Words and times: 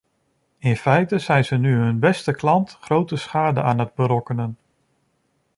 In 0.57 0.75
feite 0.77 1.19
zijn 1.19 1.45
ze 1.45 1.55
nu 1.55 1.75
hun 1.75 1.99
beste 1.99 2.33
klant 2.33 2.71
grote 2.79 3.15
schade 3.15 3.61
aan 3.61 3.79
het 3.79 3.93
berokkenen. 3.93 4.57